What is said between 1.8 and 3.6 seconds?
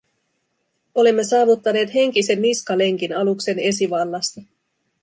henkisen niskalenkin aluksen